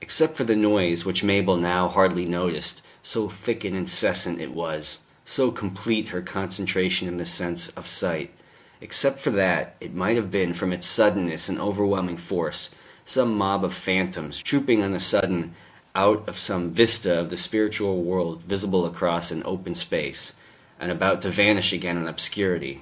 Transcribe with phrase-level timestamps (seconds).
[0.00, 5.00] Except for the noise, which Mabel now hardly noticed, so thick and incessant it was,
[5.26, 8.30] so complete her concentration in the sense of sight
[8.80, 12.70] except for that, it might have been, from its suddenness and overwhelming force,
[13.04, 15.54] some mob of phantoms trooping on a sudden
[15.94, 20.32] out of some vista of the spiritual world visible across an open space,
[20.80, 22.80] and about to vanish again in obscurity.